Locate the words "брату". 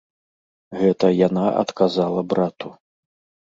2.35-2.75